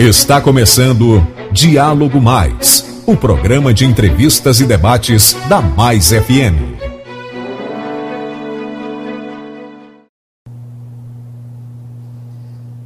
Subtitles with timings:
[0.00, 1.20] Está começando
[1.52, 6.56] Diálogo Mais, o programa de entrevistas e debates da Mais FM.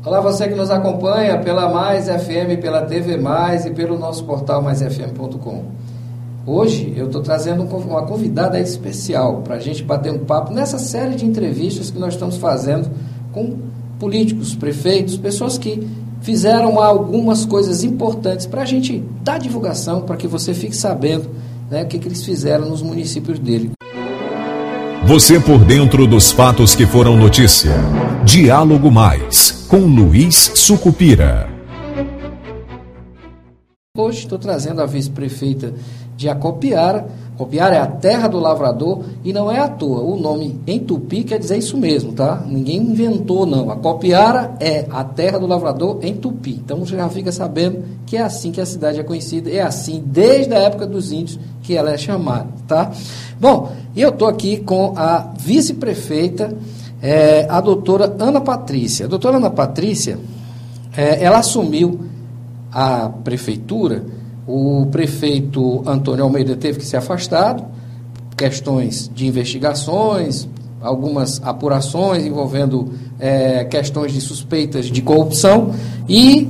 [0.05, 4.61] Olá, você que nos acompanha pela Mais FM, pela TV Mais e pelo nosso portal
[4.61, 5.67] maisfm.com.
[6.45, 11.15] Hoje eu estou trazendo uma convidada especial para a gente bater um papo nessa série
[11.15, 12.91] de entrevistas que nós estamos fazendo
[13.31, 13.57] com
[14.01, 20.27] políticos, prefeitos, pessoas que fizeram algumas coisas importantes para a gente dar divulgação, para que
[20.27, 21.29] você fique sabendo
[21.71, 23.73] né, o que, que eles fizeram nos municípios dele.
[25.07, 27.73] Você por dentro dos fatos que foram notícia.
[28.25, 31.47] Diálogo Mais, com Luiz Sucupira.
[33.97, 35.75] Hoje estou trazendo a vice-prefeita
[36.17, 37.07] de Acopiara.
[37.35, 40.03] Acopiara é a terra do lavrador e não é à toa.
[40.03, 42.45] O nome em tupi quer dizer isso mesmo, tá?
[42.47, 43.71] Ninguém inventou, não.
[43.71, 46.61] Acopiara é a terra do lavrador em tupi.
[46.65, 49.51] Então você já fica sabendo que é assim que a cidade é conhecida.
[49.51, 52.93] É assim desde a época dos índios que ela é chamada, tá?
[53.41, 56.57] Bom, e eu estou aqui com a vice-prefeita,
[57.03, 59.07] é, a doutora Ana Patrícia.
[59.07, 60.19] A doutora Ana Patrícia,
[60.97, 62.01] é, ela assumiu
[62.71, 64.05] a prefeitura,
[64.47, 67.65] o prefeito Antônio Almeida teve que ser afastado,
[68.37, 70.49] questões de investigações,
[70.81, 75.73] algumas apurações envolvendo é, questões de suspeitas de corrupção,
[76.09, 76.49] e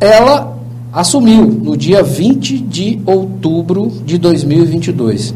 [0.00, 0.56] ela
[0.92, 5.34] assumiu no dia 20 de outubro de 2022.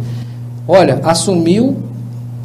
[0.67, 1.77] Olha, assumiu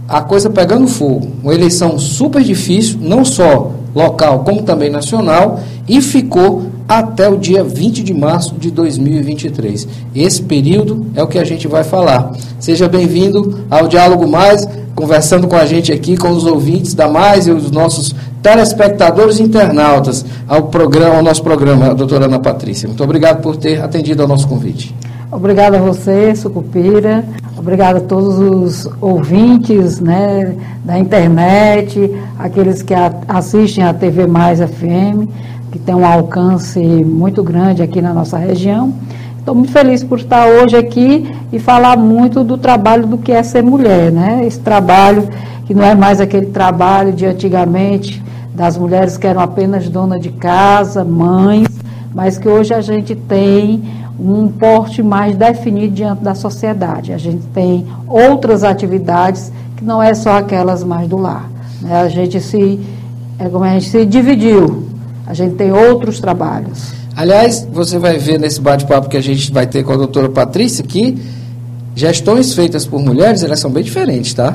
[0.07, 6.01] a coisa pegando fogo, uma eleição super difícil, não só local como também nacional, e
[6.01, 9.87] ficou até o dia 20 de março de 2023.
[10.13, 12.31] Esse período é o que a gente vai falar.
[12.59, 17.47] Seja bem-vindo ao Diálogo Mais, conversando com a gente aqui, com os ouvintes da Mais
[17.47, 22.87] e os nossos telespectadores e internautas ao programa, ao nosso programa, doutora Ana Patrícia.
[22.87, 24.95] Muito obrigado por ter atendido ao nosso convite.
[25.31, 27.25] Obrigada a você, Sucupira.
[27.57, 32.93] Obrigada a todos os ouvintes né, da internet, aqueles que
[33.27, 35.27] assistem a TV Mais FM
[35.75, 38.93] que tem um alcance muito grande aqui na nossa região.
[39.37, 43.43] Estou muito feliz por estar hoje aqui e falar muito do trabalho do que é
[43.43, 44.45] ser mulher, né?
[44.47, 45.27] Esse trabalho
[45.65, 50.29] que não é mais aquele trabalho de antigamente das mulheres que eram apenas dona de
[50.29, 51.67] casa, mães,
[52.13, 53.83] mas que hoje a gente tem
[54.17, 57.11] um porte mais definido diante da sociedade.
[57.11, 61.49] A gente tem outras atividades que não é só aquelas mais do lar.
[61.81, 61.99] Né?
[61.99, 62.79] A gente se
[63.37, 64.84] é como a gente se dividiu
[65.25, 66.93] a gente tem outros trabalhos.
[67.15, 70.83] Aliás, você vai ver nesse bate-papo que a gente vai ter com a doutora Patrícia
[70.83, 71.17] que
[71.95, 74.53] gestões feitas por mulheres, elas são bem diferentes, tá?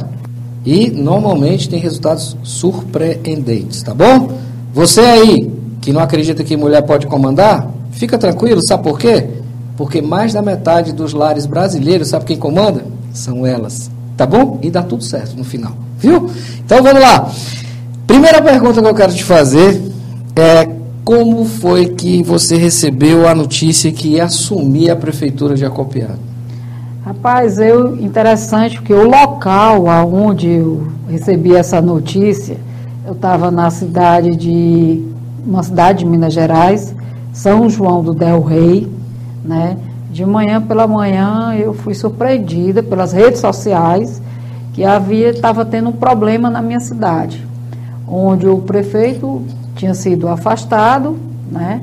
[0.64, 4.32] E normalmente tem resultados surpreendentes, tá bom?
[4.74, 9.26] Você aí que não acredita que mulher pode comandar, fica tranquilo, sabe por quê?
[9.76, 12.84] Porque mais da metade dos lares brasileiros, sabe quem comanda?
[13.14, 14.58] São elas, tá bom?
[14.62, 16.30] E dá tudo certo no final, viu?
[16.62, 17.32] Então vamos lá.
[18.06, 19.89] Primeira pergunta que eu quero te fazer
[20.36, 20.68] é,
[21.04, 26.18] como foi que você recebeu a notícia que ia assumir a prefeitura de Acopiara?
[27.04, 32.56] Rapaz, eu interessante porque o local aonde eu recebi essa notícia,
[33.04, 35.02] eu estava na cidade de
[35.44, 36.94] uma cidade de Minas Gerais,
[37.32, 38.88] São João do Del Rei,
[39.44, 39.76] né?
[40.12, 44.20] De manhã pela manhã eu fui surpreendida pelas redes sociais
[44.72, 47.44] que havia estava tendo um problema na minha cidade,
[48.06, 49.42] onde o prefeito
[49.80, 51.16] tinha sido afastado,
[51.50, 51.80] né?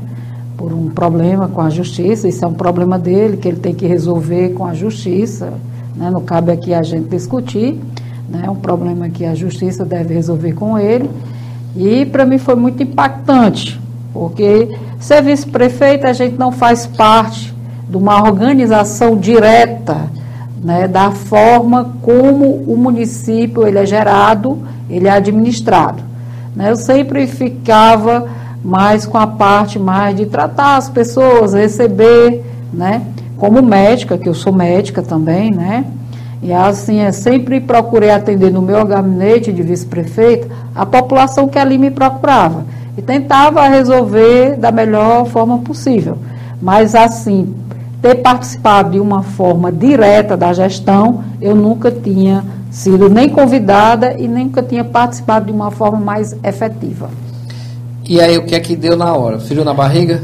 [0.56, 3.88] Por um problema com a justiça, isso é um problema dele, que ele tem que
[3.88, 5.54] resolver com a justiça,
[5.96, 6.12] né?
[6.12, 7.80] Não cabe aqui a gente discutir,
[8.30, 8.44] né?
[8.46, 11.10] É um problema que a justiça deve resolver com ele.
[11.76, 13.80] E para mim foi muito impactante,
[14.14, 17.54] porque ser vice-prefeito a gente não faz parte
[17.90, 20.08] de uma organização direta
[20.64, 26.07] né, da forma como o município ele é gerado, ele é administrado.
[26.58, 26.72] Né?
[26.72, 28.28] Eu sempre ficava
[28.66, 32.44] mais com a parte mais de tratar as pessoas, receber,
[32.74, 33.04] né?
[33.38, 35.86] Como médica, que eu sou médica também, né?
[36.42, 41.78] E assim, eu sempre procurei atender no meu gabinete de vice-prefeito a população que ali
[41.78, 42.66] me procurava.
[42.98, 46.18] E tentava resolver da melhor forma possível.
[46.60, 47.54] Mas assim,
[48.02, 54.28] ter participado de uma forma direta da gestão, eu nunca tinha sido nem convidada e
[54.28, 57.10] nem nunca tinha participado de uma forma mais efetiva.
[58.08, 59.40] E aí, o que é que deu na hora?
[59.40, 60.22] Frio na barriga?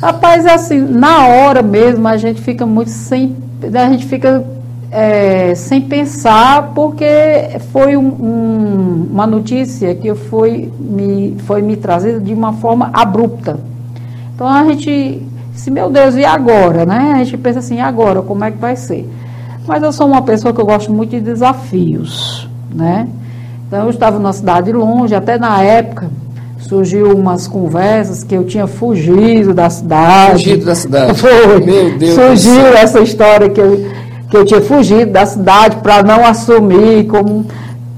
[0.00, 3.36] Rapaz, assim, na hora mesmo, a gente fica muito sem.
[3.62, 4.44] A gente fica
[4.90, 7.06] é, sem pensar, porque
[7.72, 13.60] foi um, um, uma notícia que foi me, foi me trazida de uma forma abrupta.
[14.34, 15.22] Então a gente,
[15.54, 17.12] se meu Deus, e agora, né?
[17.14, 19.08] A gente pensa assim, e agora, como é que vai ser?
[19.66, 23.08] Mas eu sou uma pessoa que eu gosto muito de desafios, né?
[23.66, 26.10] Então eu estava numa cidade longe, até na época
[26.58, 30.44] surgiu umas conversas que eu tinha fugido da cidade.
[30.44, 31.14] Fugido da cidade.
[31.18, 31.60] Foi.
[31.64, 32.14] Meu Deus.
[32.14, 33.90] Surgiu essa história que eu,
[34.28, 37.46] que eu tinha fugido da cidade para não assumir como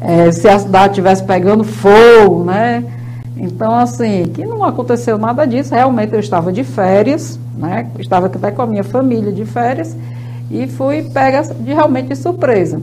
[0.00, 2.84] é, se a cidade estivesse pegando fogo, né?
[3.36, 5.74] Então, assim, que não aconteceu nada disso.
[5.74, 7.88] Realmente eu estava de férias, né?
[7.98, 9.96] Estava até com a minha família de férias
[10.50, 12.80] e fui pega de, realmente de surpresa.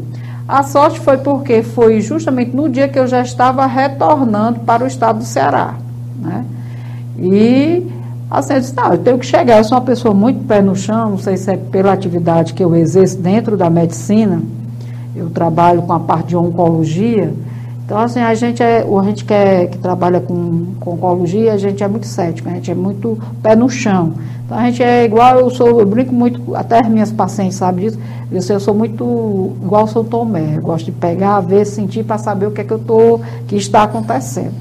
[0.47, 4.87] A sorte foi porque foi justamente no dia que eu já estava retornando para o
[4.87, 5.75] estado do Ceará,
[6.19, 6.45] né?
[7.17, 7.85] E
[8.31, 10.75] assim, eu disse, não, eu tenho que chegar, eu sou uma pessoa muito pé no
[10.75, 14.41] chão, não sei se é pela atividade que eu exerço dentro da medicina,
[15.15, 17.33] eu trabalho com a parte de oncologia.
[17.89, 21.57] Então, assim, a gente é, a gente que, é, que trabalha com, com oncologia, a
[21.57, 24.13] gente é muito cético, a gente é muito pé no chão.
[24.45, 27.89] Então, a gente é igual, eu sou, eu brinco muito, até as minhas pacientes sabem
[27.89, 27.99] disso,
[28.31, 32.45] eu, eu sou muito igual São Tomé, eu gosto de pegar, ver, sentir, para saber
[32.45, 34.53] o que é que eu tô, que está acontecendo.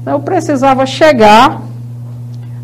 [0.00, 1.60] Então, eu precisava chegar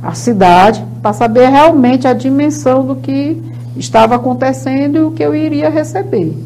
[0.02, 3.36] à cidade para saber realmente a dimensão do que
[3.76, 6.45] estava acontecendo e o que eu iria receber.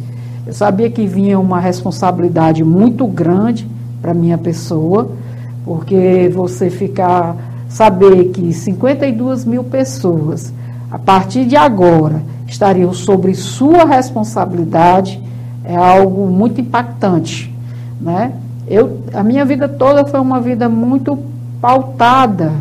[0.50, 3.69] Eu sabia que vinha uma responsabilidade muito grande
[4.02, 5.12] para minha pessoa,
[5.64, 7.37] porque você ficar,
[7.69, 10.52] saber que 52 mil pessoas,
[10.91, 15.23] a partir de agora, estariam sobre sua responsabilidade,
[15.64, 17.55] é algo muito impactante,
[18.00, 18.32] né?
[18.67, 21.17] Eu, a minha vida toda foi uma vida muito
[21.61, 22.55] pautada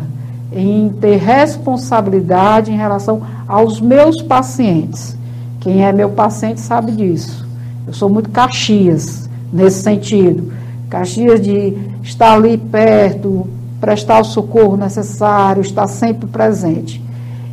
[0.52, 5.18] em ter responsabilidade em relação aos meus pacientes.
[5.58, 7.49] Quem é meu paciente sabe disso.
[7.86, 10.52] Eu sou muito Caxias nesse sentido.
[10.88, 13.46] Caxias de estar ali perto,
[13.80, 17.02] prestar o socorro necessário, estar sempre presente.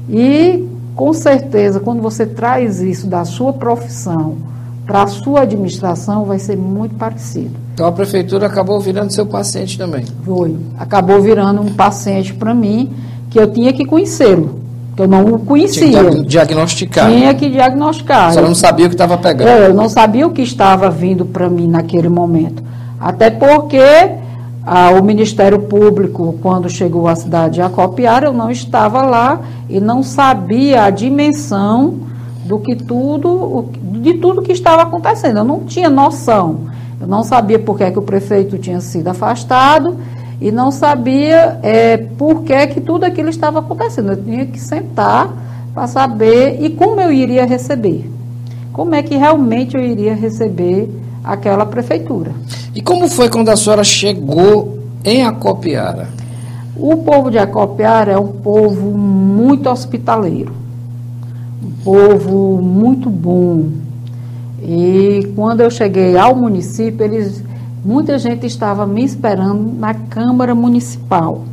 [0.09, 4.37] E, com certeza, quando você traz isso da sua profissão
[4.85, 7.51] para a sua administração, vai ser muito parecido.
[7.73, 10.05] Então a prefeitura acabou virando seu paciente também?
[10.23, 10.55] Foi.
[10.79, 12.91] Acabou virando um paciente para mim
[13.29, 14.66] que eu tinha que conhecê-lo
[14.97, 15.87] que eu não o conhecia.
[15.87, 17.11] Tinha que diagnosticar.
[17.11, 18.33] Tinha que diagnosticar.
[18.33, 19.47] Você não sabia o que estava pegando.
[19.47, 22.63] É, eu não sabia o que estava vindo para mim naquele momento.
[22.99, 23.79] Até porque
[24.65, 29.39] ah, o Ministério Público, quando chegou à cidade de Acopiara, eu não estava lá
[29.69, 31.99] e não sabia a dimensão
[32.45, 33.69] do que tudo,
[34.01, 35.37] de tudo que estava acontecendo.
[35.37, 36.61] Eu não tinha noção.
[36.99, 39.95] Eu não sabia por que, é que o prefeito tinha sido afastado
[40.39, 44.11] e não sabia é, por que, que tudo aquilo estava acontecendo.
[44.11, 45.33] Eu tinha que sentar
[45.73, 48.09] para saber e como eu iria receber.
[48.71, 50.89] Como é que realmente eu iria receber
[51.23, 52.31] aquela prefeitura.
[52.73, 56.07] E como foi quando a senhora chegou em Acopiara?
[56.75, 60.53] O povo de Acopiara é um povo muito hospitaleiro,
[61.63, 63.65] um povo muito bom.
[64.61, 67.43] E quando eu cheguei ao município, eles
[67.85, 71.43] Muita gente estava me esperando na Câmara Municipal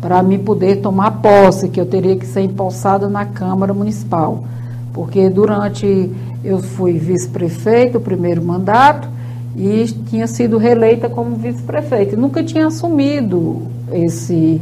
[0.00, 4.44] para me poder tomar posse, que eu teria que ser empossada na Câmara Municipal.
[4.92, 6.10] Porque durante
[6.44, 9.08] eu fui vice-prefeito, o primeiro mandato,
[9.56, 12.16] e tinha sido reeleita como vice-prefeito.
[12.16, 14.60] Nunca tinha assumido esse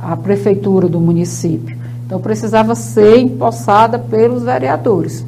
[0.00, 1.76] a prefeitura do município.
[2.06, 5.26] Então precisava ser empossada pelos vereadores.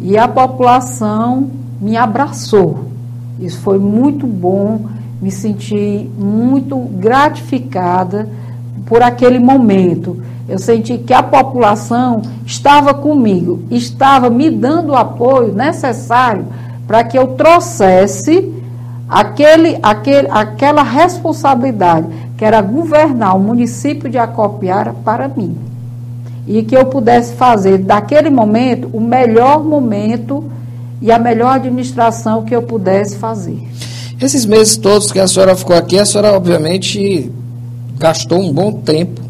[0.00, 2.85] E a população me abraçou.
[3.38, 4.86] Isso foi muito bom,
[5.20, 8.28] me senti muito gratificada
[8.86, 10.22] por aquele momento.
[10.48, 16.46] Eu senti que a população estava comigo, estava me dando o apoio necessário
[16.86, 18.54] para que eu trouxesse
[19.08, 22.06] aquele, aquele, aquela responsabilidade,
[22.38, 25.56] que era governar o município de Acopiara para mim.
[26.46, 30.44] E que eu pudesse fazer daquele momento o melhor momento
[31.00, 33.58] e a melhor administração que eu pudesse fazer.
[34.20, 37.30] Esses meses todos que a senhora ficou aqui, a senhora obviamente
[37.98, 39.20] gastou um bom tempo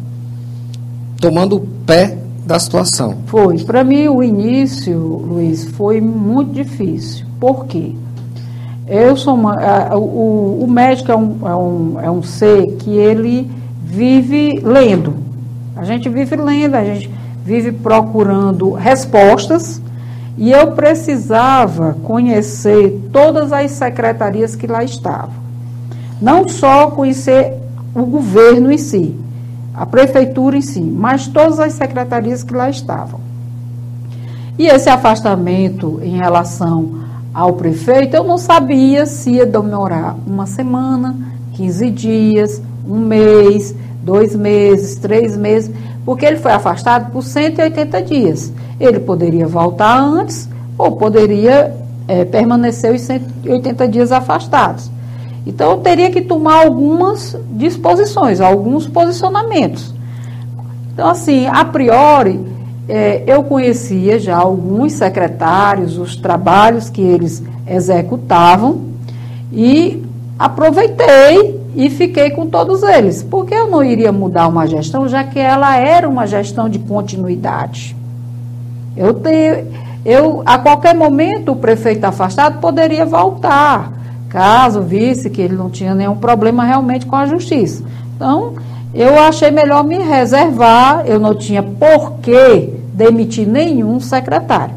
[1.19, 3.17] tomando o pé da situação.
[3.25, 3.59] Foi.
[3.59, 7.25] Para mim, o início, Luiz, foi muito difícil.
[7.39, 7.93] Por quê?
[8.87, 12.89] Eu sou uma, a, o, o médico é um, é, um, é um ser que
[12.91, 13.51] ele
[13.83, 15.15] vive lendo.
[15.75, 17.11] A gente vive lendo, a gente
[17.43, 19.81] vive procurando respostas
[20.37, 25.47] e eu precisava conhecer todas as secretarias que lá estavam.
[26.21, 27.53] Não só conhecer
[27.95, 29.15] o governo em si,
[29.73, 33.19] a prefeitura em si, mas todas as secretarias que lá estavam.
[34.57, 37.01] E esse afastamento em relação
[37.33, 41.15] ao prefeito, eu não sabia se ia demorar uma semana,
[41.53, 45.71] 15 dias, um mês, dois meses, três meses,
[46.05, 48.51] porque ele foi afastado por 180 dias.
[48.79, 51.75] Ele poderia voltar antes ou poderia
[52.07, 54.89] é, permanecer os 180 dias afastados.
[55.45, 59.93] Então, eu teria que tomar algumas disposições, alguns posicionamentos.
[60.93, 62.39] Então, assim, a priori,
[62.87, 68.81] é, eu conhecia já alguns secretários, os trabalhos que eles executavam,
[69.51, 70.03] e
[70.37, 75.39] aproveitei e fiquei com todos eles, porque eu não iria mudar uma gestão, já que
[75.39, 77.96] ela era uma gestão de continuidade.
[78.97, 79.67] Eu tenho,
[80.03, 83.93] eu a qualquer momento o prefeito afastado poderia voltar,
[84.29, 87.83] caso visse que ele não tinha nenhum problema realmente com a justiça.
[88.15, 88.55] Então,
[88.93, 94.73] eu achei melhor me reservar, eu não tinha por que demitir nenhum secretário.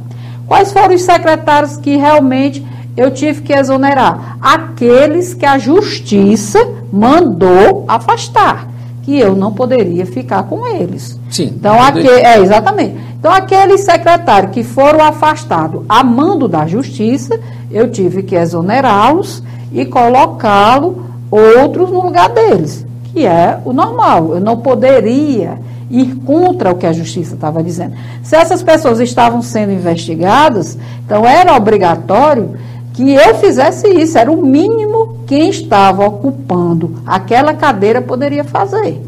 [0.47, 2.65] Quais foram os secretários que realmente
[2.97, 4.37] eu tive que exonerar?
[4.43, 6.59] Aqueles que a justiça
[6.93, 8.69] mandou afastar,
[9.03, 11.19] que eu não poderia ficar com eles.
[11.31, 11.55] Sim.
[11.57, 12.97] Então, aquele, é, exatamente.
[13.21, 17.39] Então, aqueles secretários que foram afastados a mando da justiça,
[17.71, 24.33] eu tive que exonerá-los e colocá-lo outros no lugar deles, que é o normal.
[24.33, 25.59] Eu não poderia
[25.91, 27.95] ir contra o que a justiça estava dizendo.
[28.23, 32.57] Se essas pessoas estavam sendo investigadas, então era obrigatório
[32.95, 38.99] que eu fizesse isso, era o mínimo quem estava ocupando aquela cadeira poderia fazer.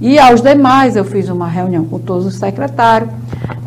[0.00, 3.10] E aos demais, eu fiz uma reunião com todos os secretários.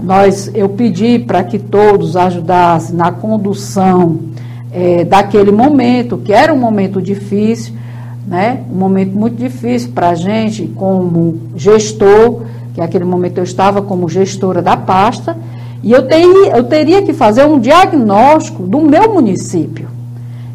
[0.02, 4.20] Nós, eu pedi para que todos ajudassem na condução
[4.72, 7.74] é, daquele momento, que era um momento difícil,
[8.28, 8.62] né?
[8.72, 12.42] um momento muito difícil para a gente, como gestor,
[12.74, 15.38] que naquele momento eu estava como gestora da pasta,
[15.82, 19.88] e eu, teria, eu teria que fazer um diagnóstico do meu município.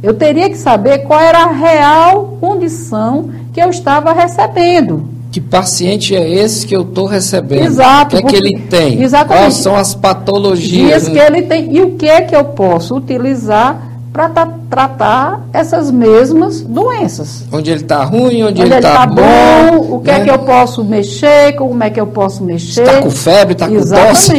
[0.03, 5.10] Eu teria que saber qual era a real condição que eu estava recebendo.
[5.31, 7.67] Que paciente é esse que eu estou recebendo?
[7.67, 8.17] Exato.
[8.17, 9.01] O que é que ele tem?
[9.01, 9.43] Exatamente.
[9.43, 11.05] Quais são as patologias?
[11.05, 11.77] Dias que ele tem.
[11.77, 17.45] E o que é que eu posso utilizar para tra tratar essas mesmas doenças.
[17.53, 20.21] Onde ele está ruim, onde, onde ele está tá bom, bom, o que é né?
[20.21, 22.83] é que eu posso mexer, como é que eu posso mexer.
[22.83, 24.35] Está com febre, está com tosse.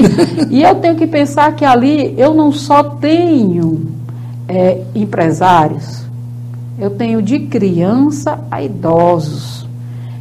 [0.50, 3.88] e eu tenho que pensar que ali eu não só tenho
[4.48, 6.04] é, empresários,
[6.80, 9.61] eu tenho de criança a idosos.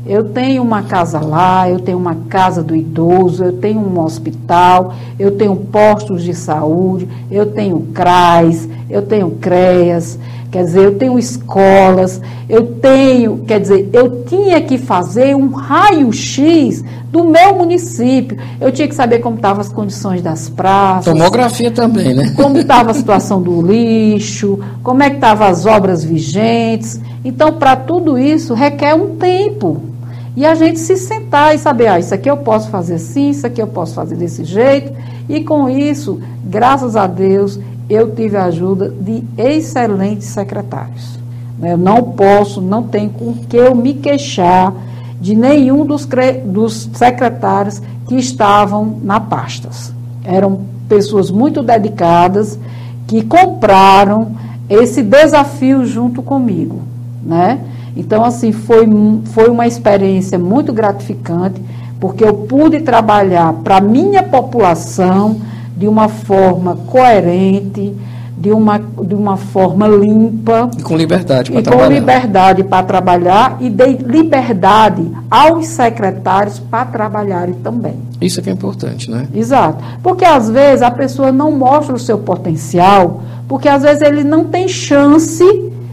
[0.06, 4.94] Eu tenho uma casa lá, eu tenho uma casa do idoso, eu tenho um hospital,
[5.18, 10.18] eu tenho postos de saúde, eu tenho CRAS, eu tenho CREAS,
[10.50, 16.82] quer dizer, eu tenho escolas, eu tenho, quer dizer, eu tinha que fazer um raio-x
[17.10, 18.38] do meu município.
[18.60, 21.12] Eu tinha que saber como estavam as condições das praças.
[21.12, 22.32] Tomografia também, né?
[22.36, 27.00] Como estava a situação do lixo, como é que estavam as obras vigentes.
[27.24, 29.89] Então, para tudo isso, requer um tempo.
[30.36, 33.46] E a gente se sentar e saber, ah, isso aqui eu posso fazer assim, isso
[33.46, 34.92] aqui eu posso fazer desse jeito.
[35.28, 37.58] E com isso, graças a Deus,
[37.88, 41.18] eu tive a ajuda de excelentes secretários.
[41.62, 44.72] Eu não posso, não tenho com que eu me queixar
[45.20, 46.08] de nenhum dos,
[46.44, 49.92] dos secretários que estavam na pastas.
[50.24, 52.58] Eram pessoas muito dedicadas
[53.06, 54.32] que compraram
[54.68, 56.80] esse desafio junto comigo,
[57.22, 57.60] né?
[57.96, 58.88] Então, assim, foi,
[59.26, 61.60] foi uma experiência muito gratificante,
[61.98, 65.40] porque eu pude trabalhar para a minha população
[65.76, 67.94] de uma forma coerente,
[68.40, 70.70] de uma, de uma forma limpa.
[70.78, 71.86] E com liberdade para trabalhar.
[71.86, 77.96] Com liberdade para trabalhar e dei liberdade aos secretários para trabalharem também.
[78.18, 79.28] Isso é que é importante, né?
[79.34, 79.84] Exato.
[80.02, 84.44] Porque às vezes a pessoa não mostra o seu potencial, porque às vezes ele não
[84.44, 85.44] tem chance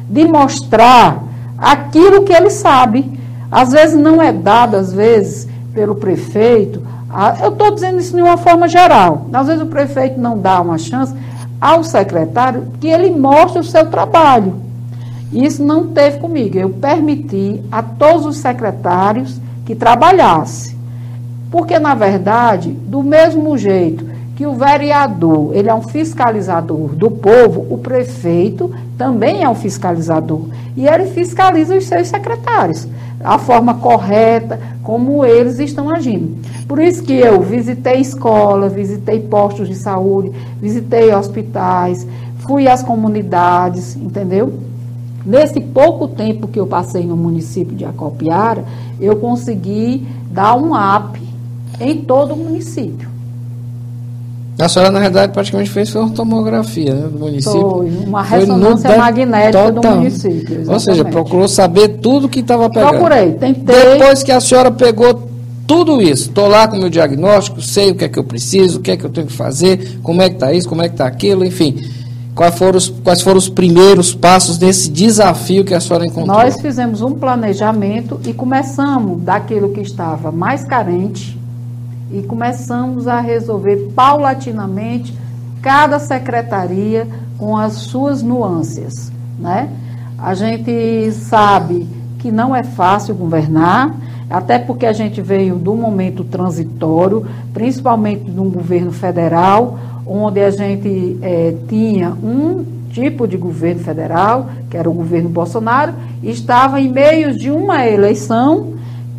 [0.10, 1.27] de mostrar
[1.58, 3.20] aquilo que ele sabe.
[3.52, 6.82] Às vezes não é dado, às vezes, pelo prefeito.
[7.42, 9.28] Eu estou dizendo isso de uma forma geral.
[9.32, 11.14] Às vezes o prefeito não dá uma chance
[11.60, 14.56] ao secretário que ele mostre o seu trabalho.
[15.32, 16.58] Isso não teve comigo.
[16.58, 20.78] Eu permiti a todos os secretários que trabalhassem.
[21.50, 24.06] Porque, na verdade, do mesmo jeito
[24.38, 30.44] que o vereador, ele é um fiscalizador do povo, o prefeito também é um fiscalizador.
[30.76, 32.88] E ele fiscaliza os seus secretários,
[33.24, 36.38] a forma correta como eles estão agindo.
[36.68, 42.08] Por isso que eu visitei escolas, visitei postos de saúde, visitei hospitais,
[42.46, 44.54] fui às comunidades, entendeu?
[45.26, 48.64] Nesse pouco tempo que eu passei no município de Acopiara,
[49.02, 51.20] eu consegui dar um up
[51.80, 53.17] em todo o município.
[54.60, 57.62] A senhora, na realidade, praticamente fez uma tomografia né, do município.
[57.62, 59.92] Foi, uma ressonância Foi magnética total.
[59.92, 60.36] do município.
[60.38, 60.70] Exatamente.
[60.70, 62.90] Ou seja, procurou saber tudo que estava pegando.
[62.90, 63.76] Procurei, tentei.
[63.76, 65.30] Depois que a senhora pegou
[65.68, 66.30] tudo isso.
[66.30, 68.92] Estou lá com o meu diagnóstico, sei o que é que eu preciso, o que
[68.92, 71.06] é que eu tenho que fazer, como é que está isso, como é que está
[71.06, 71.76] aquilo, enfim.
[72.34, 76.38] Quais foram, os, quais foram os primeiros passos desse desafio que a senhora encontrou?
[76.38, 81.38] Nós fizemos um planejamento e começamos daquilo que estava mais carente
[82.12, 85.16] e começamos a resolver paulatinamente
[85.62, 89.70] cada secretaria com as suas nuances, né?
[90.18, 91.88] A gente sabe
[92.20, 93.94] que não é fácil governar,
[94.30, 100.50] até porque a gente veio do momento transitório, principalmente de um governo federal, onde a
[100.50, 106.82] gente é, tinha um tipo de governo federal, que era o governo Bolsonaro, e estava
[106.82, 108.74] em meio de uma eleição,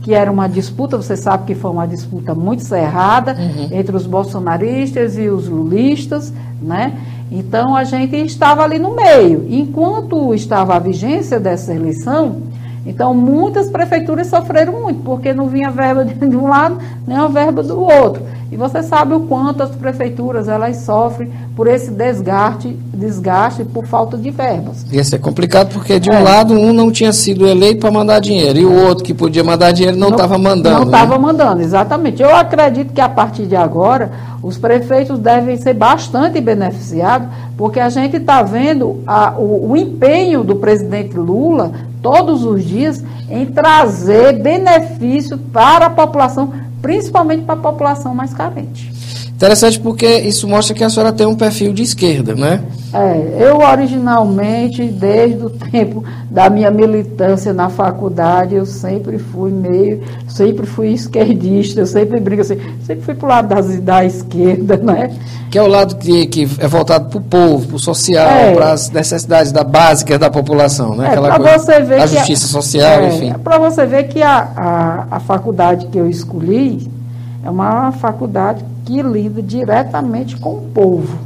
[0.09, 3.69] que era uma disputa, você sabe que foi uma disputa muito cerrada uhum.
[3.71, 6.99] entre os bolsonaristas e os lulistas, né?
[7.31, 9.45] Então a gente estava ali no meio.
[9.51, 12.41] Enquanto estava a vigência dessa eleição,
[12.87, 17.63] então, muitas prefeituras sofreram muito, porque não vinha verba de um lado, nem a verba
[17.63, 18.23] do outro.
[18.51, 24.17] E você sabe o quanto as prefeituras elas sofrem por esse desgaste, desgaste por falta
[24.17, 24.87] de verbas.
[24.91, 26.21] Isso é complicado porque de um é.
[26.21, 29.73] lado um não tinha sido eleito para mandar dinheiro e o outro que podia mandar
[29.73, 30.77] dinheiro não estava mandando.
[30.77, 31.19] Não estava né?
[31.19, 32.23] mandando, exatamente.
[32.23, 34.11] Eu acredito que a partir de agora
[34.43, 40.43] os prefeitos devem ser bastante beneficiados, porque a gente está vendo a, o, o empenho
[40.43, 47.63] do presidente Lula todos os dias em trazer benefício para a população, principalmente para a
[47.63, 48.98] população mais carente.
[49.39, 52.61] Interessante porque isso mostra que a senhora tem um perfil de esquerda, né?
[52.93, 60.03] É, eu originalmente, desde o tempo da minha militância na faculdade, eu sempre fui meio,
[60.27, 64.77] sempre fui esquerdista, eu sempre brigo assim, sempre fui para o lado das, da esquerda,
[64.77, 65.17] né?
[65.53, 68.55] Que é o lado que, que é voltado para o povo, para o social, é,
[68.55, 71.05] para as necessidades da básica da população, né?
[71.05, 73.35] É, Aquela coisa, você ver a justiça a, social, é, enfim.
[73.45, 76.91] Para você ver que a, a, a faculdade que eu escolhi
[77.45, 81.19] é uma faculdade que lida diretamente com o povo.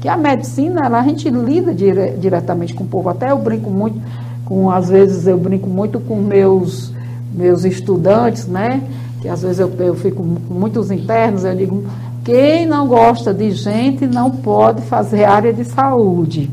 [0.00, 3.10] Que a medicina, ela, a gente lida dire, diretamente com o povo.
[3.10, 4.00] Até eu brinco muito,
[4.46, 6.94] com, às vezes eu brinco muito com meus,
[7.34, 8.82] meus estudantes, né?
[9.20, 11.84] Que às vezes eu, eu fico com muitos internos, eu digo,
[12.24, 16.50] quem não gosta de gente não pode fazer área de saúde.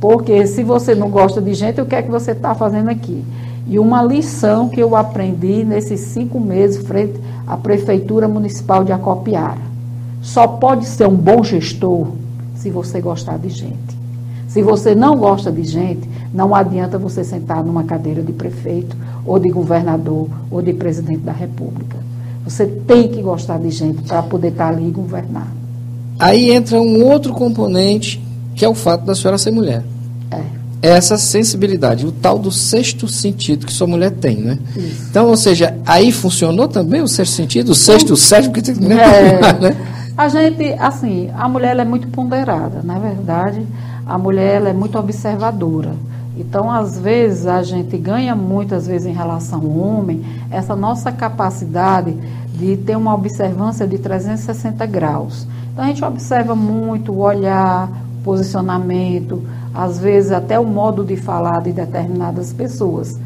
[0.00, 3.22] Porque se você não gosta de gente, o que é que você está fazendo aqui?
[3.68, 9.65] E uma lição que eu aprendi nesses cinco meses frente à Prefeitura Municipal de Acopiara.
[10.26, 12.08] Só pode ser um bom gestor
[12.56, 13.96] se você gostar de gente.
[14.48, 19.38] Se você não gosta de gente, não adianta você sentar numa cadeira de prefeito, ou
[19.38, 21.96] de governador, ou de presidente da República.
[22.44, 25.46] Você tem que gostar de gente para poder estar ali e governar.
[26.18, 28.20] Aí entra um outro componente,
[28.56, 29.84] que é o fato da senhora ser mulher.
[30.32, 30.42] É.
[30.82, 34.58] Essa sensibilidade, o tal do sexto sentido que sua mulher tem, né?
[34.76, 35.06] Isso.
[35.08, 38.74] Então, ou seja, aí funcionou também o sexto sentido, o sexto, o sétimo, porque tem
[38.74, 39.76] que é, né?
[40.16, 43.66] A gente, assim, a mulher é muito ponderada, na é verdade,
[44.06, 45.92] a mulher é muito observadora.
[46.38, 52.16] Então, às vezes, a gente ganha muitas vezes em relação ao homem essa nossa capacidade
[52.54, 55.46] de ter uma observância de 360 graus.
[55.70, 59.42] Então, a gente observa muito o olhar, o posicionamento,
[59.74, 63.20] às vezes até o modo de falar de determinadas pessoas.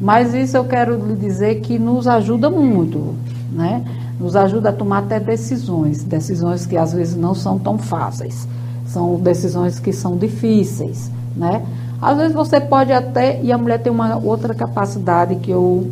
[0.00, 3.16] Mas isso eu quero lhe dizer que nos ajuda muito,
[3.50, 3.84] né?
[4.18, 8.48] Nos ajuda a tomar até decisões, decisões que às vezes não são tão fáceis,
[8.86, 11.62] são decisões que são difíceis, né?
[12.00, 15.90] Às vezes você pode até, e a mulher tem uma outra capacidade que eu,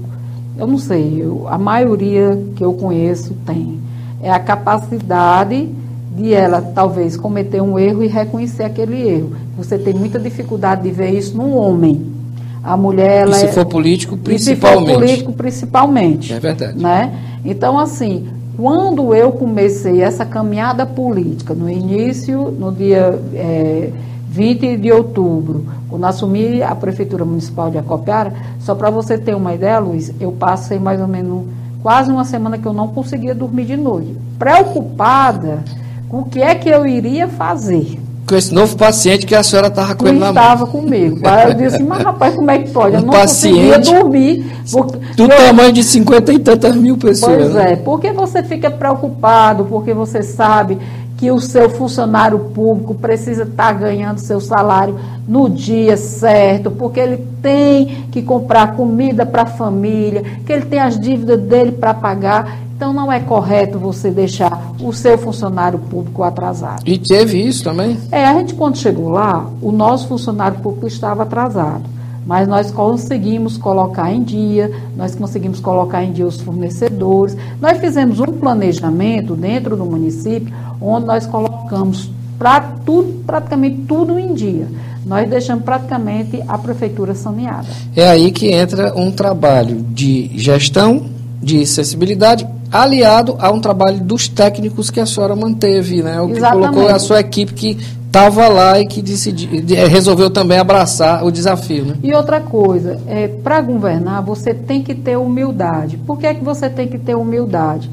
[0.57, 3.81] eu não sei, eu, a maioria que eu conheço tem,
[4.23, 5.69] é a capacidade
[6.17, 9.33] de ela talvez cometer um erro e reconhecer aquele erro.
[9.57, 12.15] Você tem muita dificuldade de ver isso num homem.
[12.63, 14.83] A mulher, ela e se é, for político, principalmente.
[14.83, 16.33] E se for político, principalmente.
[16.33, 16.79] É verdade.
[16.79, 17.13] Né?
[17.45, 23.91] Então, assim, quando eu comecei essa caminhada política, no início, no dia é,
[24.31, 29.55] 20 de outubro, quando assumi a Prefeitura Municipal de Acopiara, só para você ter uma
[29.55, 31.45] ideia, Luiz, eu passei mais ou menos
[31.83, 35.63] quase uma semana que eu não conseguia dormir de noite, preocupada
[36.09, 39.69] com o que é que eu iria fazer com esse novo paciente que a senhora
[39.69, 40.43] estava com ele na mão.
[40.43, 41.21] estava comigo.
[41.47, 42.97] Eu disse, mas rapaz, como é que pode?
[42.97, 44.53] Eu um não paciente conseguia dormir.
[44.71, 45.29] Porque do eu...
[45.29, 47.53] tamanho de 50 e tantas mil pessoas.
[47.53, 50.79] Pois é, porque você fica preocupado, porque você sabe
[51.17, 57.27] que o seu funcionário público precisa estar ganhando seu salário no dia certo, porque ele
[57.41, 62.59] tem que comprar comida para a família, que ele tem as dívidas dele para pagar.
[62.77, 66.83] Então não é correto você deixar o seu funcionário público atrasado.
[66.85, 67.99] E teve isso também?
[68.11, 71.85] É, a gente quando chegou lá, o nosso funcionário público estava atrasado.
[72.27, 77.37] mas nós conseguimos colocar em dia, nós conseguimos colocar em dia os fornecedores.
[77.61, 84.33] Nós fizemos um planejamento dentro do município, onde nós colocamos pra tudo, praticamente tudo em
[84.33, 84.67] dia.
[85.05, 87.69] Nós deixamos praticamente a prefeitura saneada.
[87.95, 91.05] É aí que entra um trabalho de gestão,
[91.43, 92.47] de acessibilidade,
[92.83, 96.21] aliado a um trabalho dos técnicos que a senhora manteve, né?
[96.21, 96.69] O que Exatamente.
[96.73, 101.31] colocou a sua equipe que estava lá e que decidi, de- resolveu também abraçar o
[101.31, 101.95] desafio, né?
[102.03, 105.97] E outra coisa, é, para governar você tem que ter humildade.
[105.99, 107.89] Por que, é que você tem que ter humildade?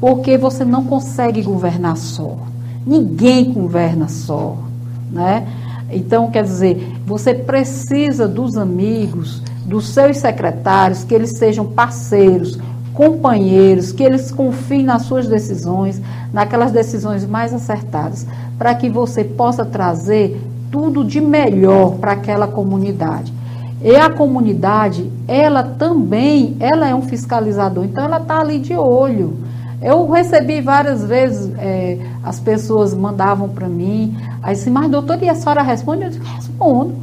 [0.00, 2.36] Porque você não consegue governar só.
[2.86, 4.56] Ninguém governa só,
[5.10, 5.46] né?
[5.90, 12.58] Então, quer dizer, você precisa dos amigos, dos seus secretários, que eles sejam parceiros,
[12.94, 16.00] companheiros, que eles confiem nas suas decisões,
[16.32, 18.26] naquelas decisões mais acertadas,
[18.58, 23.32] para que você possa trazer tudo de melhor para aquela comunidade.
[23.82, 29.36] E a comunidade, ela também, ela é um fiscalizador, então ela está ali de olho.
[29.82, 35.28] Eu recebi várias vezes, eh, as pessoas mandavam para mim, aí assim, mas doutor, e
[35.28, 36.04] a senhora responde?
[36.04, 36.94] Eu disse, respondo.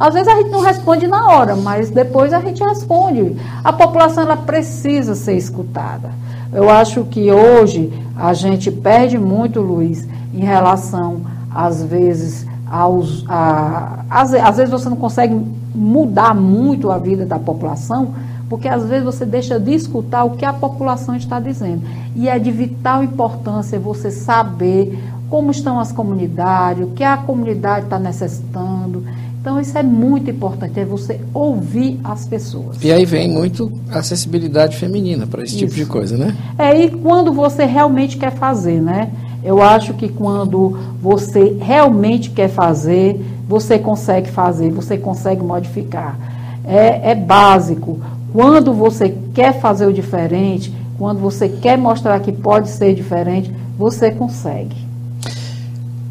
[0.00, 3.36] Às vezes a gente não responde na hora, mas depois a gente responde.
[3.62, 6.10] A população ela precisa ser escutada.
[6.50, 11.20] Eu acho que hoje a gente perde muito, Luiz, em relação,
[11.54, 13.26] às vezes, aos.
[13.28, 15.38] A, às, às vezes você não consegue
[15.74, 18.14] mudar muito a vida da população,
[18.48, 21.82] porque às vezes você deixa de escutar o que a população está dizendo.
[22.16, 27.84] E é de vital importância você saber como estão as comunidades, o que a comunidade
[27.84, 29.04] está necessitando.
[29.40, 32.76] Então, isso é muito importante, é você ouvir as pessoas.
[32.84, 35.80] E aí vem muito acessibilidade feminina para esse tipo Isso.
[35.80, 36.36] de coisa, né?
[36.58, 39.10] É, e quando você realmente quer fazer, né?
[39.42, 46.18] Eu acho que quando você realmente quer fazer, você consegue fazer, você consegue modificar.
[46.62, 47.98] É, é básico.
[48.34, 54.10] Quando você quer fazer o diferente, quando você quer mostrar que pode ser diferente, você
[54.10, 54.76] consegue.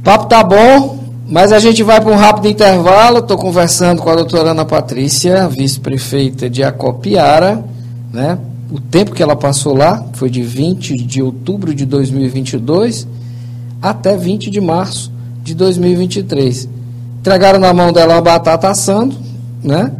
[0.04, 0.99] Papo tá bom,
[1.30, 3.20] mas a gente vai para um rápido intervalo.
[3.20, 7.64] Estou conversando com a doutora Ana Patrícia, vice-prefeita de Acopiara,
[8.12, 8.38] né?
[8.72, 13.08] O tempo que ela passou lá foi de 20 de outubro de 2022
[13.82, 15.12] até 20 de março
[15.44, 16.68] de 2023.
[17.20, 19.16] Entregaram na mão dela uma batata assando,
[19.64, 19.92] né?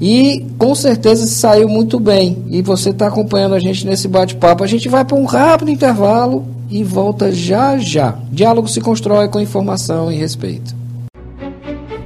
[0.00, 2.44] E com certeza saiu muito bem.
[2.48, 4.62] E você está acompanhando a gente nesse bate-papo.
[4.62, 8.14] A gente vai para um rápido intervalo e volta já já.
[8.30, 10.74] Diálogo se constrói com informação e respeito.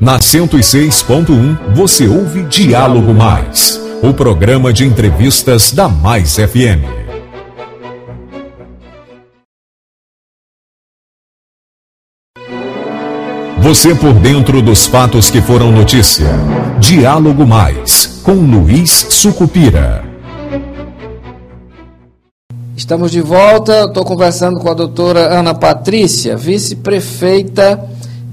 [0.00, 6.99] Na 106.1 você ouve Diálogo Mais, o programa de entrevistas da Mais FM.
[13.70, 16.26] Você por dentro dos fatos que foram notícia.
[16.80, 20.02] Diálogo Mais, com Luiz Sucupira.
[22.76, 23.84] Estamos de volta.
[23.84, 27.80] Estou conversando com a doutora Ana Patrícia, vice-prefeita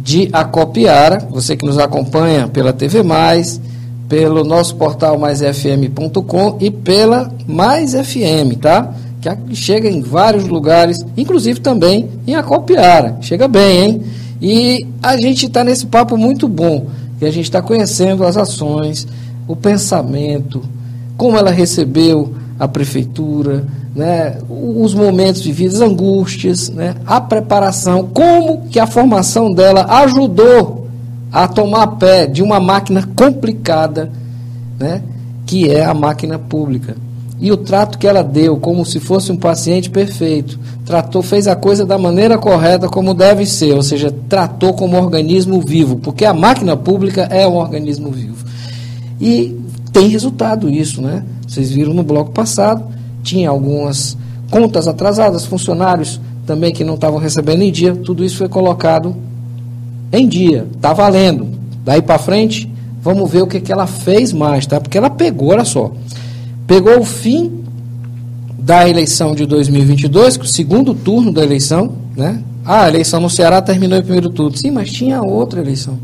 [0.02, 1.19] de Acopiara.
[1.30, 3.62] Você que nos acompanha pela TV Mais,
[4.10, 8.91] pelo nosso portal maisfm.com e pela Mais FM, tá?
[9.21, 13.17] Que chega em vários lugares, inclusive também em Acopiara.
[13.21, 14.04] Chega bem, hein?
[14.41, 16.88] E a gente está nesse papo muito bom,
[17.19, 19.08] que a gente está conhecendo as ações,
[19.47, 20.62] o pensamento,
[21.17, 28.67] como ela recebeu a prefeitura, né, os momentos vividos, as angústias, né, a preparação, como
[28.69, 30.88] que a formação dela ajudou
[31.32, 34.12] a tomar pé de uma máquina complicada,
[34.80, 35.02] né,
[35.45, 36.95] que é a máquina pública.
[37.39, 41.56] E o trato que ela deu, como se fosse um paciente perfeito, tratou, fez a
[41.56, 46.34] coisa da maneira correta, como deve ser, ou seja, tratou como organismo vivo, porque a
[46.34, 48.43] máquina pública é um organismo vivo.
[49.21, 49.56] E
[49.93, 51.23] tem resultado isso, né?
[51.47, 52.84] Vocês viram no bloco passado,
[53.21, 54.17] tinha algumas
[54.50, 59.15] contas atrasadas, funcionários também que não estavam recebendo em dia, tudo isso foi colocado
[60.12, 61.47] em dia, está valendo.
[61.84, 62.71] Daí para frente,
[63.02, 64.80] vamos ver o que, que ela fez mais, tá?
[64.80, 65.91] Porque ela pegou, olha só,
[66.67, 67.63] pegou o fim
[68.60, 72.43] da eleição de 2022, o segundo turno da eleição, né?
[72.65, 74.58] Ah, a eleição no Ceará terminou em primeiro turno.
[74.58, 75.97] Sim, mas tinha outra eleição.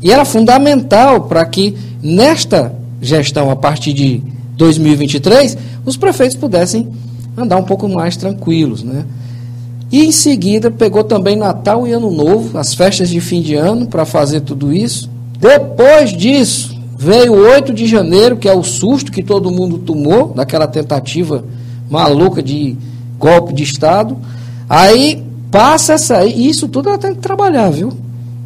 [0.00, 4.22] E era fundamental para que nesta gestão, a partir de
[4.56, 6.88] 2023, os prefeitos pudessem
[7.36, 9.04] andar um pouco mais tranquilos, né?
[9.92, 13.86] E em seguida pegou também Natal e Ano Novo, as festas de fim de ano,
[13.86, 15.10] para fazer tudo isso.
[15.38, 16.73] Depois disso,
[17.04, 21.44] veio o 8 de janeiro, que é o susto que todo mundo tomou, daquela tentativa
[21.90, 22.76] maluca de
[23.18, 24.16] golpe de Estado.
[24.66, 27.92] Aí passa essa aí, isso tudo ela tem que trabalhar, viu?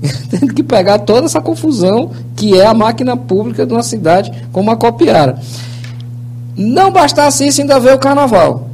[0.28, 4.72] tendo que pegar toda essa confusão que é a máquina pública de uma cidade como
[4.72, 5.38] a Copiara.
[6.56, 8.68] Não bastasse isso, ainda veio o carnaval,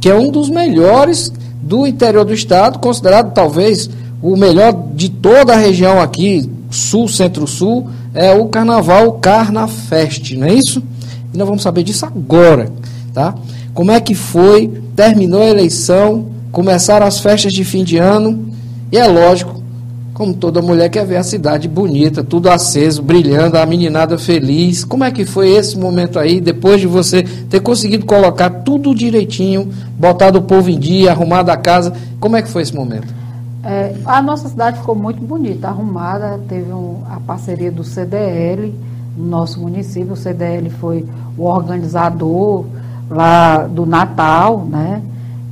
[0.00, 3.88] que é um dos melhores do interior do estado, considerado talvez
[4.20, 10.54] o melhor de toda a região aqui, sul, centro-sul, é o carnaval Carnafest, não é
[10.54, 10.82] isso?
[11.32, 12.70] E nós vamos saber disso agora,
[13.14, 13.34] tá?
[13.72, 18.50] Como é que foi, terminou a eleição, começaram as festas de fim de ano,
[18.90, 19.60] e é lógico,
[20.12, 24.84] como toda mulher quer ver a cidade bonita, tudo aceso, brilhando, a meninada feliz.
[24.84, 29.70] Como é que foi esse momento aí, depois de você ter conseguido colocar tudo direitinho,
[29.98, 31.94] botado o povo em dia, arrumado a casa?
[32.18, 33.19] Como é que foi esse momento?
[33.62, 38.74] É, a nossa cidade ficou muito bonita, arrumada, teve um, a parceria do CDL
[39.16, 40.14] no nosso município.
[40.14, 42.64] O CDL foi o organizador
[43.10, 45.02] lá do Natal, né?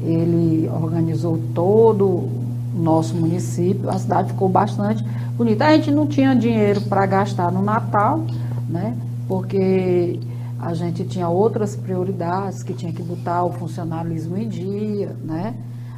[0.01, 2.31] Ele organizou todo o
[2.75, 5.05] nosso município, a cidade ficou bastante
[5.37, 5.66] bonita.
[5.66, 8.25] A gente não tinha dinheiro para gastar no Natal,
[8.68, 8.97] né?
[9.27, 10.18] Porque
[10.59, 15.55] a gente tinha outras prioridades, que tinha que botar o funcionalismo em dia, né?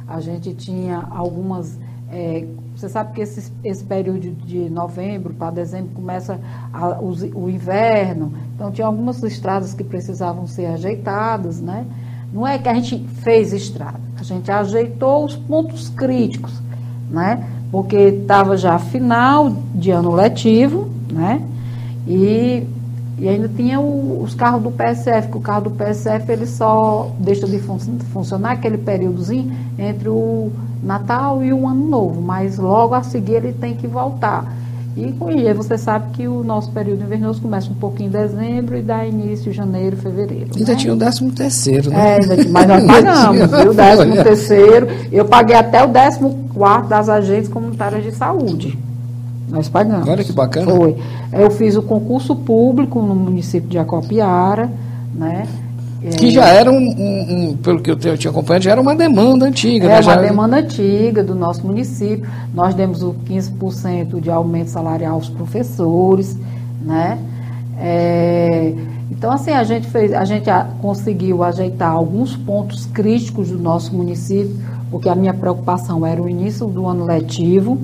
[0.07, 1.77] A gente tinha algumas
[2.11, 2.45] é,
[2.75, 6.39] você sabe que esse, esse período de novembro para dezembro começa
[6.73, 11.85] a, o, o, inverno, então tinha algumas estradas que precisavam ser ajeitadas, né?
[12.33, 16.61] Não é que a gente fez estrada, a gente ajeitou os pontos críticos,
[17.09, 17.47] né?
[17.71, 21.41] Porque estava já final de ano letivo, né?
[22.07, 22.67] E,
[23.21, 27.11] e ainda tinha o, os carros do PSF, que o carro do PSF ele só
[27.19, 27.77] deixa de fun
[28.11, 33.53] funcionar aquele períodozinho entre o Natal e o Ano Novo, mas logo a seguir ele
[33.53, 34.51] tem que voltar.
[34.97, 38.75] E com isso, você sabe que o nosso período invernoso começa um pouquinho em dezembro
[38.75, 40.49] e dá início em janeiro, fevereiro.
[40.57, 40.77] Ainda né?
[40.77, 42.17] tinha o décimo terceiro, né?
[42.17, 43.71] É, mas nós pagamos, viu?
[43.71, 44.87] O décimo terceiro.
[45.11, 48.77] Eu paguei até o décimo quarto das agências comunitárias de saúde.
[49.51, 50.07] Nós pagamos.
[50.07, 50.71] Olha que bacana.
[50.71, 50.95] Foi.
[51.33, 54.69] Eu fiz o concurso público no município de Acopiara,
[55.13, 55.45] né?
[56.17, 58.95] Que já era um, um, um, pelo que eu, eu tinha acompanhado, já era uma
[58.95, 59.85] demanda antiga.
[59.85, 59.95] É né?
[59.97, 60.15] uma já...
[60.15, 62.27] demanda antiga do nosso município.
[62.55, 66.35] Nós demos o 15% de aumento salarial aos professores,
[66.81, 67.19] né?
[67.77, 68.73] É,
[69.11, 70.49] então, assim, a gente fez, a gente
[70.81, 74.55] conseguiu ajeitar alguns pontos críticos do nosso município,
[74.89, 77.77] porque a minha preocupação era o início do ano letivo,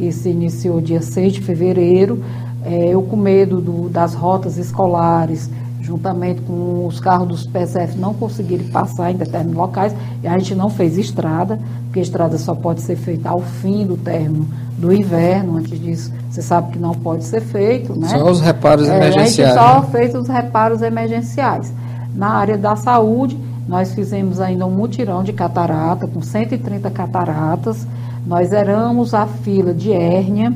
[0.00, 2.24] que se iniciou dia 6 de fevereiro.
[2.64, 8.14] É, eu com medo do, das rotas escolares juntamente com os carros dos PSF não
[8.14, 12.54] conseguirem passar em determinados locais, e a gente não fez estrada, porque a estrada só
[12.54, 14.46] pode ser feita ao fim do término
[14.78, 18.08] do inverno, antes disso você sabe que não pode ser feito, né?
[18.08, 19.56] Só os reparos é, emergenciais.
[19.56, 19.88] A gente só né?
[19.90, 21.72] fez os reparos emergenciais.
[22.14, 23.36] Na área da saúde,
[23.66, 27.84] nós fizemos ainda um mutirão de catarata, com 130 cataratas,
[28.26, 30.52] nós zeramos a fila de hérnia,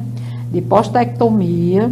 [0.53, 1.90] de postectomia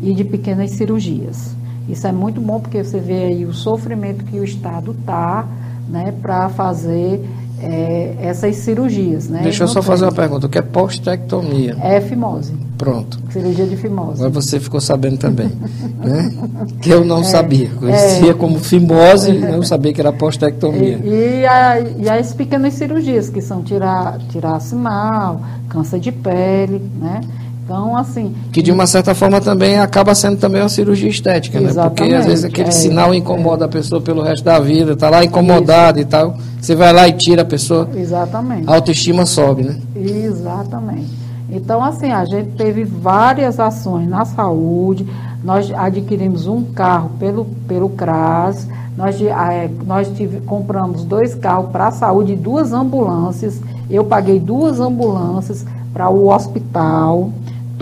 [0.00, 1.54] e de pequenas cirurgias.
[1.88, 5.46] Isso é muito bom porque você vê aí o sofrimento que o Estado está
[5.88, 7.24] né, para fazer
[7.62, 9.28] é, essas cirurgias.
[9.28, 9.40] Né?
[9.42, 10.46] Deixa eu só fazer uma pergunta.
[10.46, 11.76] O que é postectomia?
[11.80, 12.52] É fimose.
[12.76, 13.18] Pronto.
[13.30, 14.20] Cirurgia de fimose.
[14.24, 15.48] Agora você ficou sabendo também.
[16.02, 16.32] né?
[16.80, 17.70] Que eu não é, sabia.
[17.78, 20.98] Conhecia é, como fimose e não sabia que era postectomia.
[21.04, 26.82] E, e, a, e as pequenas cirurgias, que são tirar, tirar sinal, câncer de pele,
[27.00, 27.20] né?
[27.64, 28.34] Então, assim.
[28.52, 31.72] Que de uma certa forma também acaba sendo também uma cirurgia estética, né?
[31.72, 33.66] Porque às vezes aquele é, sinal incomoda é.
[33.66, 36.36] a pessoa pelo resto da vida, está lá incomodada e tal.
[36.60, 37.88] Você vai lá e tira a pessoa.
[37.94, 38.68] Exatamente.
[38.68, 39.76] A autoestima sobe, né?
[39.94, 41.10] Exatamente.
[41.50, 45.06] Então, assim, a gente teve várias ações na saúde,
[45.44, 51.88] nós adquirimos um carro pelo, pelo CRAS, nós, é, nós tive, compramos dois carros para
[51.88, 53.60] a saúde e duas ambulâncias.
[53.90, 57.30] Eu paguei duas ambulâncias para o hospital.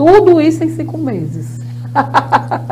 [0.05, 1.61] Tudo isso em cinco meses.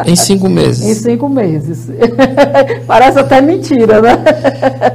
[0.06, 0.82] Em cinco meses.
[0.82, 1.90] Em cinco meses.
[2.88, 4.18] Parece até mentira, né?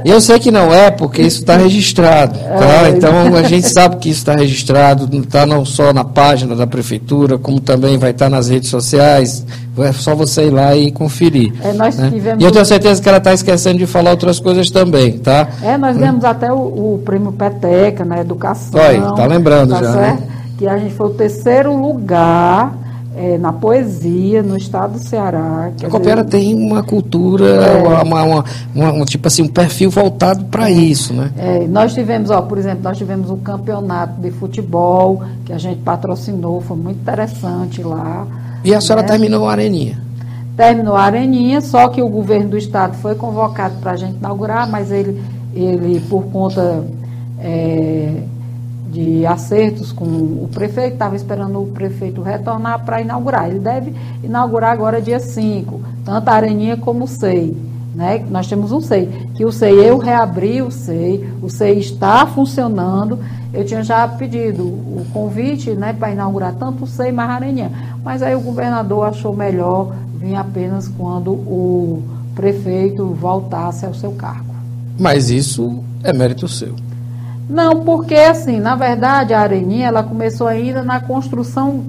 [0.03, 2.37] Eu sei que não é, porque isso está registrado.
[2.37, 2.87] Tá?
[2.87, 2.89] É.
[2.89, 7.37] Então a gente sabe que isso está registrado, está não só na página da prefeitura,
[7.37, 9.45] como também vai estar tá nas redes sociais.
[9.77, 11.53] É só você ir lá e conferir.
[11.61, 12.09] É, nós né?
[12.09, 12.43] tivemos...
[12.43, 15.47] E eu tenho certeza que ela está esquecendo de falar outras coisas também, tá?
[15.61, 16.27] É, nós demos hum.
[16.27, 16.55] até o,
[16.95, 18.79] o prêmio Peteca na educação.
[18.79, 20.21] Olha, está lembrando tá já, certo?
[20.21, 20.35] né?
[20.57, 22.75] Que a gente foi o terceiro lugar
[23.15, 25.71] é, na poesia no estado do Ceará.
[25.81, 29.89] A Coopera dizer, tem uma cultura, é, uma, uma, uma, uma, tipo assim, um perfil
[29.89, 31.31] voltado para isso, né?
[31.37, 35.81] É, nós tivemos, ó, por exemplo, nós tivemos um campeonato de futebol que a gente
[35.81, 38.27] patrocinou, foi muito interessante lá.
[38.63, 39.07] E a senhora né?
[39.07, 39.97] terminou a Areninha?
[40.57, 44.69] Terminou a Areninha, só que o governo do estado foi convocado para a gente inaugurar,
[44.69, 45.21] mas ele,
[45.53, 46.83] ele por conta
[47.39, 48.23] é,
[48.95, 53.49] de acertos com o prefeito, estava esperando o prefeito retornar para inaugurar.
[53.49, 57.53] Ele deve inaugurar agora dia 5, tanto a Areninha como o SEI.
[57.93, 58.25] Né?
[58.29, 63.19] Nós temos um SEI, que o SEI, eu reabri o SEI, o SEI está funcionando.
[63.53, 67.71] Eu tinha já pedido o convite né, para inaugurar tanto o SEI mais a Areninha,
[68.03, 72.01] mas aí o governador achou melhor vir apenas quando o
[72.33, 74.55] prefeito voltasse ao seu cargo.
[74.97, 76.73] Mas isso é mérito seu.
[77.49, 81.83] Não, porque assim, na verdade, a Areninha ela começou ainda na construção,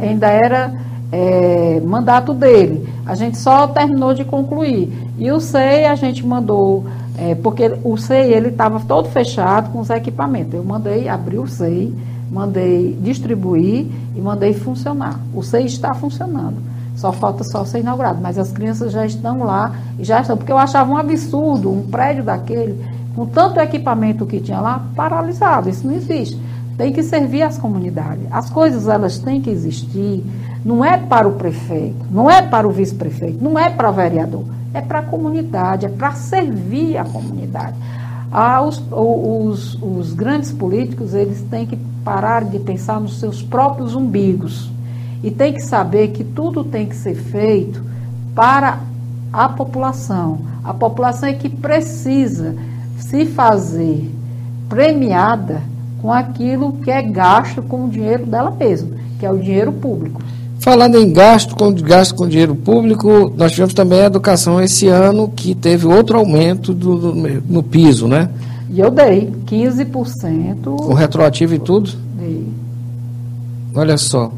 [0.00, 0.72] ainda era
[1.12, 2.88] é, mandato dele.
[3.04, 4.92] A gente só terminou de concluir.
[5.18, 6.84] E o SEI a gente mandou,
[7.18, 10.54] é, porque o SEI ele estava todo fechado com os equipamentos.
[10.54, 11.92] Eu mandei abrir o SEI,
[12.30, 15.20] mandei distribuir e mandei funcionar.
[15.34, 16.56] O SEI está funcionando.
[16.96, 20.50] Só falta só ser inaugurado, mas as crianças já estão lá e já estão, porque
[20.50, 22.82] eu achava um absurdo um prédio daquele
[23.16, 25.70] com tanto equipamento que tinha lá, paralisado.
[25.70, 26.38] Isso não existe.
[26.76, 28.24] Tem que servir as comunidades.
[28.30, 30.22] As coisas elas têm que existir.
[30.62, 34.44] Não é para o prefeito, não é para o vice-prefeito, não é para o vereador.
[34.74, 37.74] É para a comunidade, é para servir a comunidade.
[38.30, 43.94] Ah, os, os, os grandes políticos eles têm que parar de pensar nos seus próprios
[43.94, 44.70] umbigos
[45.22, 47.82] e tem que saber que tudo tem que ser feito
[48.34, 48.80] para
[49.32, 50.40] a população.
[50.62, 52.54] A população é que precisa
[52.98, 54.10] se fazer
[54.68, 55.62] premiada
[56.00, 60.22] com aquilo que é gasto com o dinheiro dela mesma, que é o dinheiro público.
[60.60, 65.28] Falando em gasto com, gasto com dinheiro público, nós tivemos também a educação esse ano,
[65.28, 68.28] que teve outro aumento do, do no piso, né?
[68.70, 70.76] E eu dei 15%.
[70.76, 71.90] Com retroativo e tudo?
[72.18, 72.46] Dei.
[73.74, 74.32] Olha só.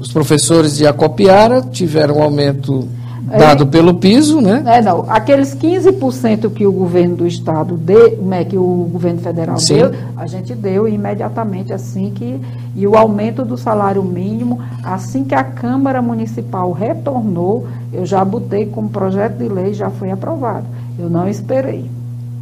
[0.00, 2.88] Os professores de Acopiara tiveram um aumento
[3.26, 4.62] dado pelo piso, né?
[4.66, 5.06] É, não.
[5.08, 9.76] Aqueles 15% que o governo do estado deu, né, que o governo federal Sim.
[9.76, 12.40] deu, a gente deu imediatamente assim que
[12.76, 18.66] e o aumento do salário mínimo, assim que a Câmara Municipal retornou, eu já botei
[18.66, 20.66] como projeto de lei, já foi aprovado.
[20.98, 21.84] Eu não esperei.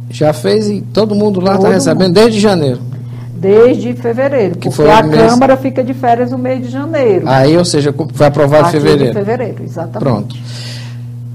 [0.09, 2.79] Já fez e todo mundo lá está recebendo desde janeiro.
[3.35, 5.21] Desde fevereiro, que porque a mês...
[5.21, 7.27] Câmara fica de férias no mês de janeiro.
[7.27, 9.13] Aí, ou seja, foi aprovado em fevereiro.
[9.13, 9.99] De fevereiro, exatamente.
[9.99, 10.35] Pronto.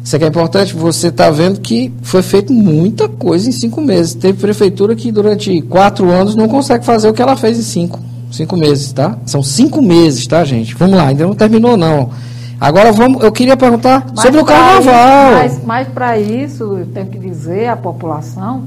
[0.09, 4.14] Isso aqui é importante, você está vendo que foi feito muita coisa em cinco meses.
[4.14, 8.01] Teve prefeitura que durante quatro anos não consegue fazer o que ela fez em cinco.
[8.33, 9.18] Cinco meses, tá?
[9.27, 10.75] São cinco meses, tá, gente?
[10.77, 12.09] Vamos lá, ainda não terminou, não.
[12.59, 15.44] Agora vamos, eu queria perguntar mas sobre o carnaval.
[15.44, 18.62] Isso, mas mas para isso, eu tenho que dizer à população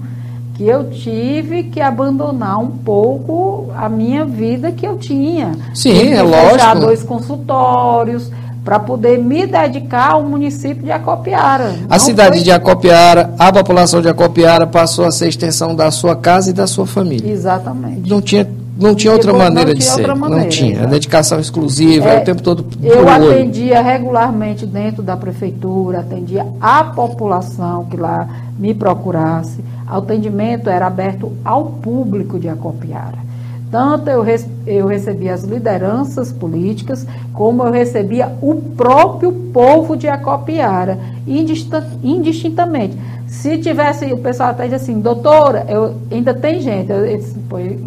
[0.54, 5.54] que eu tive que abandonar um pouco a minha vida que eu tinha.
[5.74, 6.52] Sim, é lógico.
[6.52, 8.30] Fechar dois consultórios,
[8.64, 11.76] para poder me dedicar ao município de Acopiara.
[11.90, 12.44] A Não cidade foi...
[12.44, 16.68] de Acopiara, a população de Acopiara passou a ser extensão da sua casa e da
[16.68, 17.32] sua família.
[17.32, 18.08] Exatamente.
[18.08, 18.48] Não tinha,
[18.78, 20.08] não tinha outra maneira de ser.
[20.14, 20.84] Maneira, não tinha.
[20.84, 22.66] A dedicação exclusiva, é, o tempo todo.
[22.84, 23.86] Eu atendia olho.
[23.86, 29.64] regularmente dentro da prefeitura, atendia a população que lá me procurasse.
[29.92, 33.31] O atendimento era aberto ao público de Acopiara.
[33.72, 34.26] Tanto eu,
[34.68, 42.98] eu recebia as lideranças políticas, como eu recebia o próprio povo de Acopiara, indistintamente.
[43.28, 46.92] Se tivesse, o pessoal até diz assim, doutora, eu, ainda tem gente.
[46.92, 47.22] Eu, eu,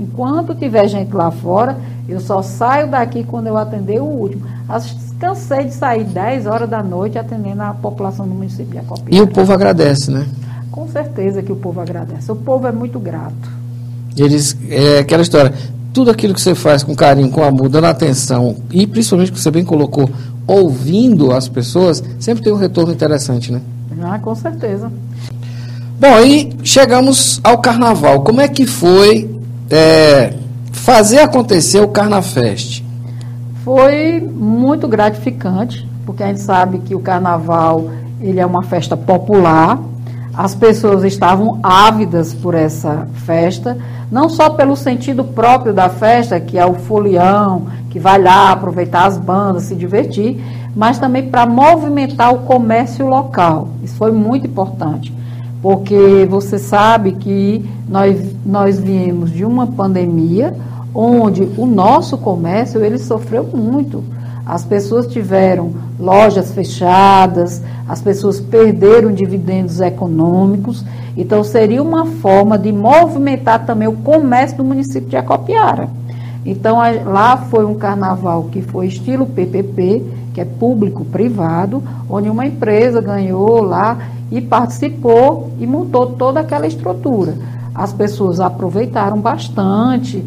[0.01, 1.77] enquanto tiver gente lá fora,
[2.09, 4.47] eu só saio daqui quando eu atender o último.
[4.67, 9.15] As, cansei de sair 10 horas da noite atendendo a população do município de Acopiara.
[9.15, 10.27] E o povo agradece, né?
[10.71, 12.33] Com certeza que o povo agradece.
[12.33, 13.65] O povo é muito grato.
[14.17, 15.53] Eles, é aquela história,
[15.95, 19.51] tudo aquilo que você faz com carinho, com amor, dando atenção, e principalmente que você
[19.51, 20.11] bem colocou,
[20.45, 23.63] ouvindo as pessoas, sempre tem um retorno interessante, né?
[24.03, 24.93] Ah, com certeza.
[25.99, 28.23] Bom, aí chegamos ao carnaval.
[28.23, 29.31] Como é que foi
[29.71, 30.35] é,
[30.73, 32.85] fazer acontecer o Carnafest?
[33.65, 37.89] Foi muito gratificante, porque a gente sabe que o carnaval
[38.21, 39.79] ele é uma festa popular,
[40.37, 43.79] as pessoas estavam ávidas por essa festa,
[44.11, 49.07] não só pelo sentido próprio da festa, que é o folião, que vai lá aproveitar
[49.07, 50.43] as bandas, se divertir,
[50.75, 53.69] mas também para movimentar o comércio local.
[53.83, 55.15] Isso foi muito importante,
[55.63, 60.55] porque você sabe que nós, nós viemos de uma pandemia
[60.93, 64.03] onde o nosso comércio ele sofreu muito.
[64.47, 70.85] As pessoas tiveram lojas fechadas, as pessoas perderam dividendos econômicos,
[71.17, 75.89] então seria uma forma de movimentar também o comércio do município de Acopiara.
[76.45, 76.77] Então
[77.07, 80.03] lá foi um carnaval que foi estilo PPP,
[80.35, 83.99] que é público-privado, onde uma empresa ganhou lá
[84.31, 87.35] e participou e montou toda aquela estrutura.
[87.75, 90.25] as pessoas aproveitaram bastante,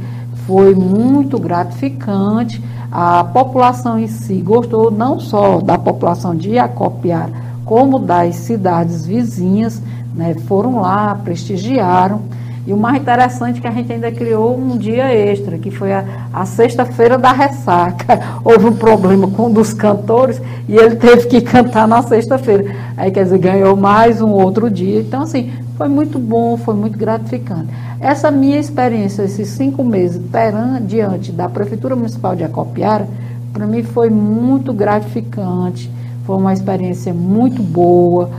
[0.48, 2.64] foi muito gratificante.
[2.90, 7.30] A população em si gostou não só da população de Acopiara,
[7.66, 9.82] como das cidades vizinhas,
[10.16, 12.22] né, foram lá, prestigiaram.
[12.66, 15.94] E o mais interessante é que a gente ainda criou um dia extra, que foi
[15.94, 18.20] a, a sexta-feira da ressaca.
[18.44, 22.74] Houve um problema com um dos cantores e ele teve que cantar na sexta-feira.
[22.98, 25.00] Aí, quer dizer, ganhou mais um outro dia.
[25.00, 27.68] Então, assim, foi muito bom, foi muito gratificante.
[28.00, 33.08] Essa minha experiência, esses cinco meses peran, diante da Prefeitura Municipal de Acopiara,
[33.52, 35.90] para mim foi muito gratificante,
[36.24, 38.30] foi uma experiência muito boa,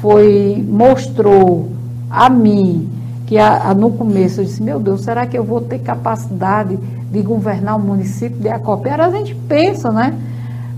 [0.00, 1.68] foi, mostrou
[2.08, 2.88] a mim
[3.26, 6.78] que a, a, no começo eu disse, meu Deus, será que eu vou ter capacidade
[7.10, 9.06] de governar o município de Acopiara?
[9.06, 10.16] A gente pensa, né?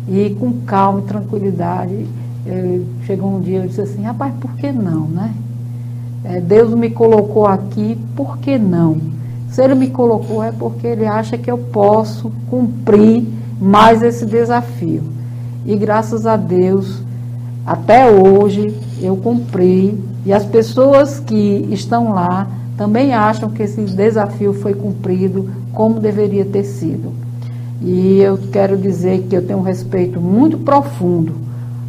[0.08, 2.06] E com calma e tranquilidade,
[2.46, 5.32] eu, chegou um dia eu disse assim, rapaz, por que não, né?
[6.24, 8.98] É, Deus me colocou aqui, por que não?
[9.50, 13.26] Se Ele me colocou é porque Ele acha que eu posso cumprir
[13.60, 15.02] mais esse desafio.
[15.64, 17.02] E graças a Deus,
[17.66, 19.98] até hoje, eu cumpri.
[20.24, 22.46] E as pessoas que estão lá
[22.76, 27.12] também acham que esse desafio foi cumprido como deveria ter sido.
[27.82, 31.34] E eu quero dizer que eu tenho um respeito muito profundo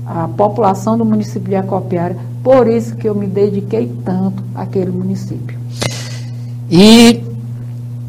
[0.05, 5.57] à população do município de Acopiara por isso que eu me dediquei tanto àquele município.
[6.69, 7.23] E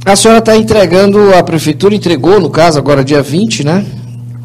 [0.04, 3.86] a senhora está entregando, a prefeitura entregou, no caso, agora dia 20, né?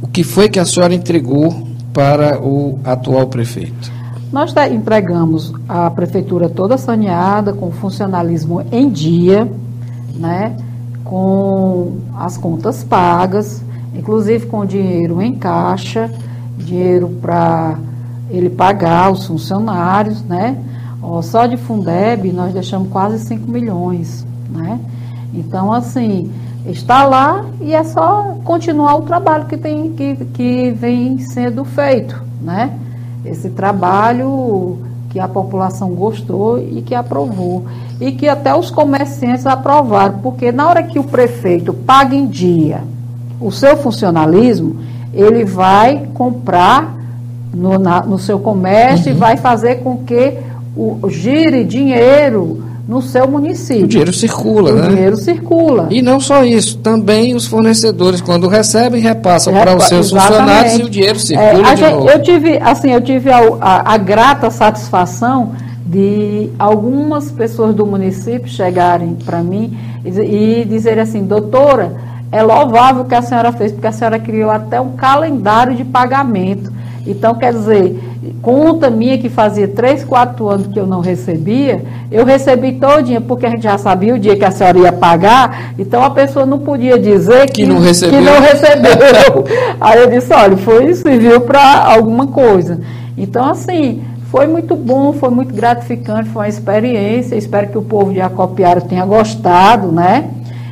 [0.01, 3.91] O que foi que a senhora entregou para o atual prefeito?
[4.31, 9.49] Nós tá, entregamos a prefeitura toda saneada, com funcionalismo em dia,
[10.15, 10.55] né?
[11.07, 13.63] com as contas pagas,
[13.95, 16.11] inclusive com dinheiro em caixa,
[16.57, 17.79] dinheiro para
[18.29, 20.57] ele pagar os funcionários, né?
[21.01, 24.79] Ó, só de Fundeb nós deixamos quase 5 milhões, né?
[25.33, 26.31] Então, assim,
[26.65, 32.21] está lá e é só continuar o trabalho que, tem, que, que vem sendo feito,
[32.41, 32.77] né?
[33.25, 37.65] Esse trabalho que a população gostou e que aprovou.
[37.99, 42.83] E que até os comerciantes aprovaram, porque na hora que o prefeito paga em dia
[43.39, 44.77] o seu funcionalismo,
[45.13, 46.96] ele vai comprar
[47.53, 49.17] no, na, no seu comércio uhum.
[49.17, 50.33] e vai fazer com que
[50.75, 53.83] o, gire dinheiro no seu município.
[53.83, 54.87] O dinheiro circula, o né?
[54.87, 55.87] O dinheiro circula.
[55.89, 60.37] E não só isso, também os fornecedores, quando recebem, repassam Repa para os seus exatamente.
[60.37, 62.09] funcionários e o dinheiro circula é, de gente, novo.
[62.09, 65.51] Eu tive, assim, eu tive a, a, a, grata satisfação
[65.85, 71.95] de algumas pessoas do município chegarem para mim e, e dizerem assim, doutora,
[72.31, 75.83] é louvável o que a senhora fez, porque a senhora criou até um calendário de
[75.83, 76.76] pagamento
[77.07, 77.97] então, quer dizer,
[78.41, 81.81] conta minha que fazia três, quatro anos que eu não recebia,
[82.11, 85.73] eu recebi todinha, porque a gente já sabia o dia que a senhora ia pagar,
[85.79, 88.19] então a pessoa não podia dizer que, que não recebeu.
[88.19, 89.45] Que não recebeu.
[89.79, 92.79] Aí eu disse, olha, foi serviu para alguma coisa.
[93.17, 97.35] Então, assim, foi muito bom, foi muito gratificante, foi uma experiência.
[97.35, 100.29] Espero que o povo de Acopiara tenha gostado, né?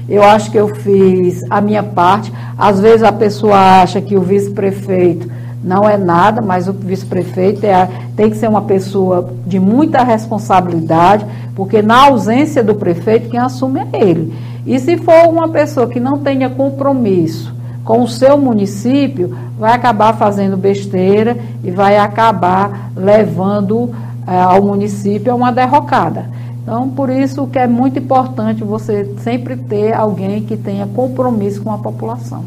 [0.07, 2.31] Eu acho que eu fiz a minha parte.
[2.57, 5.34] Às vezes a pessoa acha que o vice-prefeito
[5.65, 11.25] não é nada, mas o vice-prefeito é, tem que ser uma pessoa de muita responsabilidade,
[11.55, 14.33] porque na ausência do prefeito, quem assume é ele.
[14.63, 17.51] E se for uma pessoa que não tenha compromisso
[17.83, 23.89] com o seu município, vai acabar fazendo besteira e vai acabar levando
[24.27, 26.29] é, ao município a uma derrocada.
[26.61, 31.71] Então, por isso que é muito importante você sempre ter alguém que tenha compromisso com
[31.71, 32.45] a população.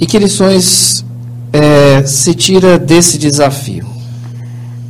[0.00, 1.04] E que lições
[1.52, 3.86] é, se tira desse desafio?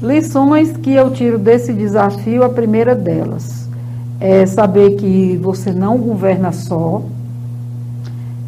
[0.03, 3.69] Lições que eu tiro desse desafio, a primeira delas
[4.21, 7.03] é saber que você não governa só.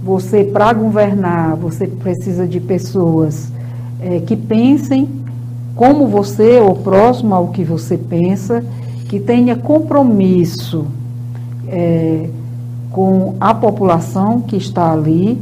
[0.03, 3.49] Você, para governar, você precisa de pessoas
[4.01, 5.09] é, que pensem
[5.77, 8.65] como você, ou próximo ao que você pensa,
[9.09, 10.87] que tenha compromisso
[11.69, 12.29] é,
[12.91, 15.39] com a população que está ali,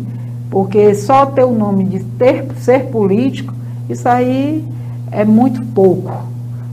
[0.51, 3.53] porque só ter o nome de ter, ser político,
[3.89, 4.65] isso aí
[5.11, 6.13] é muito pouco.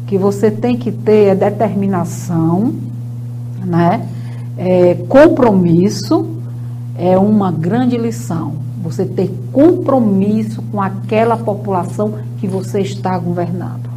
[0.04, 2.74] O que você tem que ter é determinação,
[3.66, 4.08] né?
[4.58, 6.28] É, compromisso
[6.98, 8.54] é uma grande lição.
[8.82, 13.90] Você ter compromisso com aquela população que você está governando.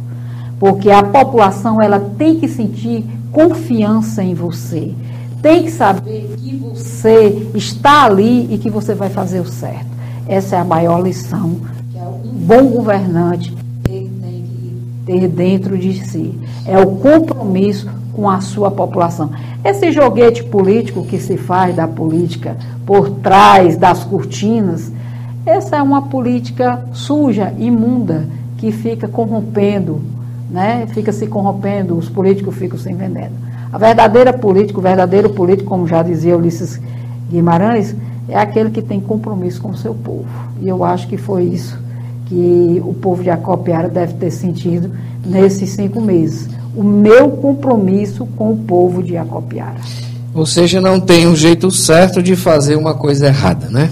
[0.59, 4.93] Porque a população ela tem que sentir confiança em você
[5.41, 9.87] tem que saber que você está ali e que você vai fazer o certo.
[10.27, 11.55] Essa é a maior lição
[11.91, 14.75] que um bom governante tem que
[15.05, 16.37] ter dentro de si.
[16.65, 19.31] É o compromisso com a sua população.
[19.63, 24.91] Esse joguete político que se faz da política por trás das cortinas,
[25.45, 28.27] essa é uma política suja, imunda,
[28.57, 30.01] que fica corrompendo,
[30.49, 30.85] né?
[30.87, 33.48] fica se corrompendo, os políticos ficam se vendendo.
[33.71, 36.79] A verdadeira política, o verdadeiro político, como já dizia Ulisses
[37.29, 37.95] Guimarães,
[38.27, 40.27] é aquele que tem compromisso com o seu povo.
[40.61, 41.77] E eu acho que foi isso
[42.25, 44.91] que o povo de Acopiara deve ter sentido
[45.25, 46.47] nesses cinco meses.
[46.75, 49.77] O meu compromisso com o povo de Acopiara.
[50.33, 53.89] Ou seja, não tem um jeito certo de fazer uma coisa errada, né?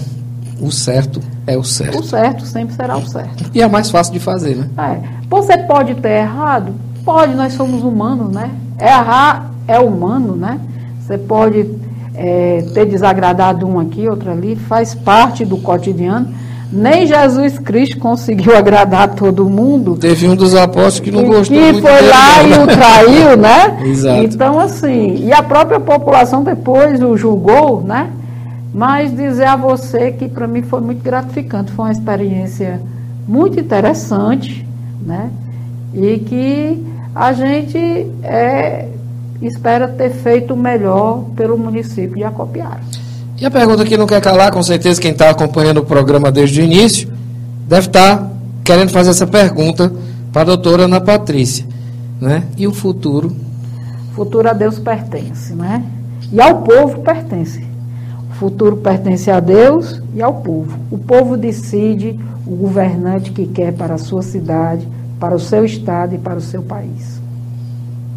[0.60, 1.98] O certo é o certo.
[1.98, 3.50] O certo sempre será o certo.
[3.52, 4.68] E é mais fácil de fazer, né?
[4.78, 5.00] É.
[5.28, 6.72] Você pode ter errado?
[7.04, 8.50] Pode, nós somos humanos, né?
[8.80, 10.58] Errar é humano, né?
[11.00, 11.66] Você pode
[12.14, 16.34] é, ter desagradado um aqui, outro ali, faz parte do cotidiano.
[16.70, 19.96] Nem Jesus Cristo conseguiu agradar todo mundo.
[19.96, 22.48] Teve um dos apóstolos que não gostou que foi dele, lá não.
[22.48, 23.78] e o traiu, né?
[23.86, 24.24] Exato.
[24.24, 28.10] Então, assim, e a própria população depois o julgou, né?
[28.74, 32.80] Mas dizer a você que para mim foi muito gratificante, foi uma experiência
[33.26, 34.66] muito interessante,
[35.04, 35.30] né?
[35.94, 37.78] E que a gente
[38.22, 38.88] é,
[39.46, 42.80] espera ter feito o melhor pelo município de Acopiara.
[43.40, 46.60] E a pergunta que não quer calar, com certeza quem está acompanhando o programa desde
[46.60, 47.08] o início,
[47.68, 48.28] deve estar
[48.64, 49.92] querendo fazer essa pergunta
[50.32, 51.64] para a doutora Ana Patrícia.
[52.20, 52.42] Né?
[52.56, 53.34] E o futuro?
[54.10, 55.84] O futuro a Deus pertence, né?
[56.32, 57.64] E ao povo pertence.
[58.30, 60.76] O futuro pertence a Deus e ao povo.
[60.90, 64.86] O povo decide o governante que quer para a sua cidade,
[65.20, 67.17] para o seu estado e para o seu país.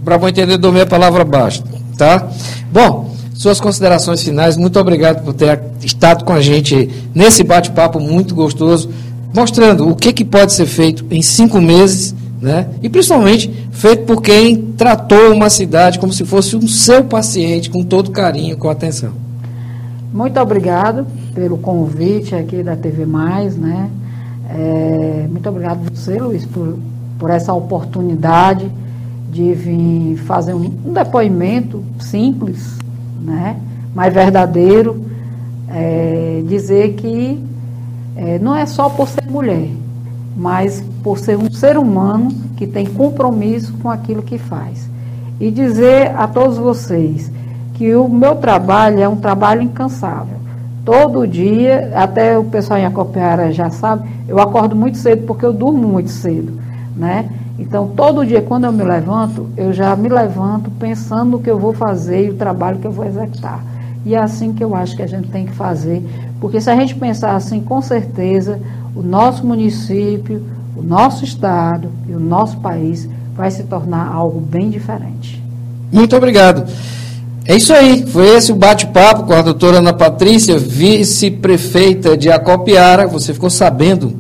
[0.04, 1.64] Para bom entendedor, minha palavra basta.
[1.98, 2.28] Tá?
[2.72, 8.34] Bom, suas considerações finais, muito obrigado por ter estado com a gente nesse bate-papo muito
[8.34, 8.90] gostoso,
[9.34, 12.68] mostrando o que, que pode ser feito em cinco meses, né?
[12.82, 17.84] e principalmente feito por quem tratou uma cidade como se fosse um seu paciente, com
[17.84, 19.14] todo carinho, com atenção.
[20.14, 23.90] Muito obrigado pelo convite aqui da TV Mais, né?
[24.50, 26.78] É, muito obrigado você, Luiz, por,
[27.18, 28.70] por essa oportunidade
[29.32, 32.78] de vir fazer um, um depoimento simples,
[33.22, 33.56] né?
[33.96, 35.06] mas verdadeiro,
[35.70, 37.42] é, dizer que
[38.16, 39.70] é, não é só por ser mulher,
[40.36, 44.90] mas por ser um ser humano que tem compromisso com aquilo que faz.
[45.40, 47.32] E dizer a todos vocês
[47.74, 50.40] que o meu trabalho é um trabalho incansável.
[50.84, 55.54] Todo dia, até o pessoal em Acopiara já sabe, eu acordo muito cedo porque eu
[55.54, 56.60] durmo muito cedo,
[56.96, 57.30] né?
[57.60, 61.60] Então, todo dia, quando eu me levanto, eu já me levanto pensando no que eu
[61.60, 63.64] vou fazer e o trabalho que eu vou executar.
[64.06, 66.04] E é assim que eu acho que a gente tem que fazer,
[66.40, 68.60] porque se a gente pensar assim, com certeza,
[68.96, 70.42] o nosso município,
[70.76, 75.42] o nosso estado e o nosso país vai se tornar algo bem diferente.
[75.92, 76.66] Muito obrigado.
[77.46, 83.08] É isso aí, foi esse o bate-papo com a doutora Ana Patrícia, vice-prefeita de Acopiara.
[83.08, 84.14] Você ficou sabendo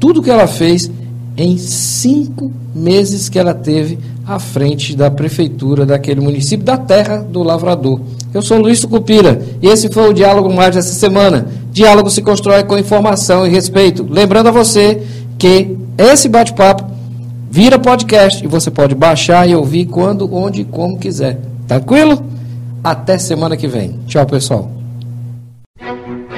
[0.00, 0.90] tudo que ela fez
[1.36, 7.42] em cinco meses que ela teve à frente da prefeitura daquele município, da terra do
[7.42, 8.00] lavrador.
[8.32, 11.46] Eu sou Luiz Tucupira e esse foi o Diálogo Mais dessa semana.
[11.70, 14.06] Diálogo se constrói com informação e respeito.
[14.08, 15.02] Lembrando a você
[15.38, 16.84] que esse bate-papo
[17.50, 21.38] vira podcast e você pode baixar e ouvir quando, onde e como quiser.
[21.68, 22.22] Tranquilo?
[22.82, 24.00] Até semana que vem.
[24.06, 24.70] Tchau, pessoal.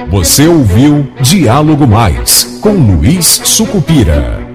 [0.09, 4.48] Você ouviu Diálogo Mais com Luiz Sucupira.